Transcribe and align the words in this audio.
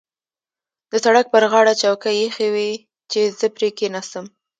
د 0.91 0.93
سړک 1.05 1.25
پر 1.33 1.43
غاړه 1.51 1.73
چوکۍ 1.81 2.15
اېښې 2.21 2.47
وې 2.53 2.71
چې 3.11 3.19
زه 3.39 3.47
پرې 3.55 3.69
کېناستم. 3.77 4.25